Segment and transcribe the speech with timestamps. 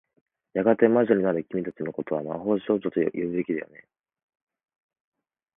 [0.53, 3.87] やがて魔女になる君たちの事は、魔法少女と呼ぶべきだよね。